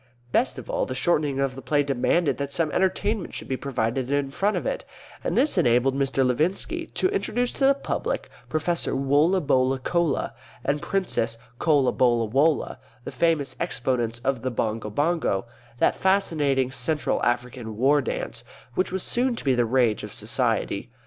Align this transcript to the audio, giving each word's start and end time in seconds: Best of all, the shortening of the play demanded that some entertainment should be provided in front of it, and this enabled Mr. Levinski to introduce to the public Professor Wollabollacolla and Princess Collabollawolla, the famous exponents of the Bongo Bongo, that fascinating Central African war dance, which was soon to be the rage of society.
Best 0.31 0.57
of 0.57 0.67
all, 0.67 0.87
the 0.87 0.95
shortening 0.95 1.39
of 1.39 1.53
the 1.53 1.61
play 1.61 1.83
demanded 1.83 2.37
that 2.37 2.51
some 2.51 2.71
entertainment 2.71 3.35
should 3.35 3.47
be 3.47 3.55
provided 3.55 4.09
in 4.09 4.31
front 4.31 4.57
of 4.57 4.65
it, 4.65 4.83
and 5.23 5.37
this 5.37 5.59
enabled 5.59 5.93
Mr. 5.93 6.25
Levinski 6.25 6.87
to 6.95 7.07
introduce 7.09 7.53
to 7.53 7.67
the 7.67 7.75
public 7.75 8.27
Professor 8.49 8.95
Wollabollacolla 8.95 10.33
and 10.65 10.81
Princess 10.81 11.37
Collabollawolla, 11.59 12.79
the 13.03 13.11
famous 13.11 13.55
exponents 13.59 14.17
of 14.23 14.41
the 14.41 14.49
Bongo 14.49 14.89
Bongo, 14.89 15.45
that 15.77 15.95
fascinating 15.95 16.71
Central 16.71 17.21
African 17.23 17.77
war 17.77 18.01
dance, 18.01 18.43
which 18.73 18.91
was 18.91 19.03
soon 19.03 19.35
to 19.35 19.43
be 19.45 19.53
the 19.53 19.65
rage 19.65 20.01
of 20.01 20.11
society. 20.15 20.89